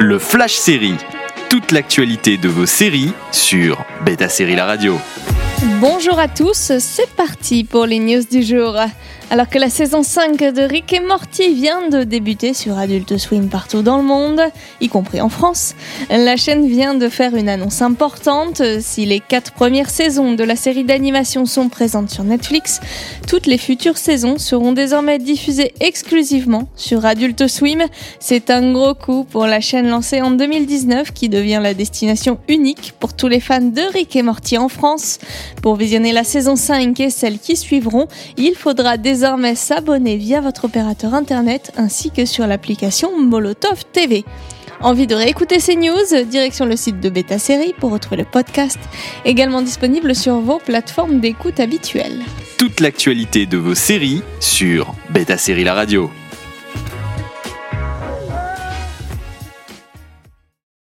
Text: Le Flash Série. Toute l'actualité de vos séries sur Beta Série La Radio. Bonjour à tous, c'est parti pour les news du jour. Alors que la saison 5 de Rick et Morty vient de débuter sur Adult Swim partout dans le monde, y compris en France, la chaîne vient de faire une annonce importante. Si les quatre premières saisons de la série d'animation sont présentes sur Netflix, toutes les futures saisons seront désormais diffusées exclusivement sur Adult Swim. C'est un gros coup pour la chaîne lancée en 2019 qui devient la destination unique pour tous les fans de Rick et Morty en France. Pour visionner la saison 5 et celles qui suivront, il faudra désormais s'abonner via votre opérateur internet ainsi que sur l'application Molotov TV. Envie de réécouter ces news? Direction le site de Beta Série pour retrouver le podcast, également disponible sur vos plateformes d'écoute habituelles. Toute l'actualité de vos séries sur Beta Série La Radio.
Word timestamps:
Le 0.00 0.18
Flash 0.18 0.54
Série. 0.54 0.96
Toute 1.48 1.70
l'actualité 1.70 2.36
de 2.36 2.48
vos 2.48 2.66
séries 2.66 3.12
sur 3.30 3.84
Beta 4.04 4.28
Série 4.28 4.56
La 4.56 4.64
Radio. 4.64 4.98
Bonjour 5.80 6.18
à 6.18 6.26
tous, 6.26 6.72
c'est 6.78 7.10
parti 7.14 7.64
pour 7.64 7.86
les 7.86 8.00
news 8.00 8.24
du 8.28 8.42
jour. 8.42 8.76
Alors 9.30 9.48
que 9.48 9.58
la 9.58 9.70
saison 9.70 10.02
5 10.02 10.38
de 10.38 10.62
Rick 10.62 10.92
et 10.92 11.00
Morty 11.00 11.54
vient 11.54 11.88
de 11.88 12.04
débuter 12.04 12.54
sur 12.54 12.78
Adult 12.78 13.16
Swim 13.16 13.48
partout 13.48 13.82
dans 13.82 13.96
le 13.96 14.04
monde, 14.04 14.40
y 14.80 14.88
compris 14.88 15.20
en 15.20 15.28
France, 15.28 15.74
la 16.10 16.36
chaîne 16.36 16.68
vient 16.68 16.94
de 16.94 17.08
faire 17.08 17.34
une 17.34 17.48
annonce 17.48 17.82
importante. 17.82 18.62
Si 18.80 19.06
les 19.06 19.20
quatre 19.20 19.52
premières 19.52 19.90
saisons 19.90 20.34
de 20.34 20.44
la 20.44 20.56
série 20.56 20.84
d'animation 20.84 21.46
sont 21.46 21.68
présentes 21.68 22.10
sur 22.10 22.22
Netflix, 22.22 22.80
toutes 23.26 23.46
les 23.46 23.58
futures 23.58 23.96
saisons 23.96 24.38
seront 24.38 24.72
désormais 24.72 25.18
diffusées 25.18 25.72
exclusivement 25.80 26.68
sur 26.76 27.04
Adult 27.04 27.48
Swim. 27.48 27.82
C'est 28.20 28.50
un 28.50 28.72
gros 28.72 28.94
coup 28.94 29.24
pour 29.24 29.46
la 29.46 29.60
chaîne 29.60 29.88
lancée 29.88 30.20
en 30.20 30.32
2019 30.32 31.12
qui 31.12 31.28
devient 31.28 31.60
la 31.62 31.74
destination 31.74 32.38
unique 32.48 32.92
pour 33.00 33.14
tous 33.14 33.28
les 33.28 33.40
fans 33.40 33.60
de 33.60 33.82
Rick 33.92 34.14
et 34.16 34.22
Morty 34.22 34.58
en 34.58 34.68
France. 34.68 35.18
Pour 35.62 35.76
visionner 35.76 36.12
la 36.12 36.24
saison 36.24 36.56
5 36.56 37.00
et 37.00 37.10
celles 37.10 37.38
qui 37.38 37.56
suivront, 37.56 38.06
il 38.36 38.54
faudra 38.54 38.96
désormais 39.14 39.54
s'abonner 39.54 40.16
via 40.16 40.40
votre 40.40 40.64
opérateur 40.64 41.14
internet 41.14 41.70
ainsi 41.76 42.10
que 42.10 42.24
sur 42.24 42.48
l'application 42.48 43.16
Molotov 43.16 43.84
TV. 43.92 44.24
Envie 44.80 45.06
de 45.06 45.14
réécouter 45.14 45.60
ces 45.60 45.76
news? 45.76 46.24
Direction 46.26 46.66
le 46.66 46.74
site 46.74 46.98
de 46.98 47.10
Beta 47.10 47.38
Série 47.38 47.74
pour 47.78 47.92
retrouver 47.92 48.16
le 48.16 48.24
podcast, 48.24 48.80
également 49.24 49.62
disponible 49.62 50.16
sur 50.16 50.40
vos 50.40 50.58
plateformes 50.58 51.20
d'écoute 51.20 51.60
habituelles. 51.60 52.24
Toute 52.58 52.80
l'actualité 52.80 53.46
de 53.46 53.56
vos 53.56 53.76
séries 53.76 54.22
sur 54.40 54.92
Beta 55.10 55.38
Série 55.38 55.62
La 55.62 55.74
Radio. 55.74 56.10